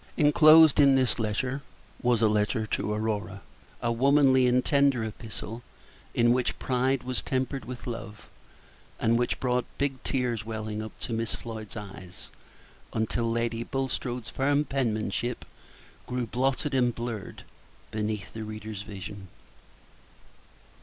[0.17, 1.15] Inclosed in this
[2.01, 3.43] was a letter to Aurora,
[3.83, 5.61] a womanly and tender epistle,
[6.15, 8.27] in which pride was tempered with love,
[8.99, 12.29] and which brought big tears welling up to Miss Floyd's eyes,
[12.93, 15.45] until Lady Bulstrode's firm penmanship
[16.07, 17.43] grew blotted and blurred
[17.91, 19.27] beneath the reader's vision.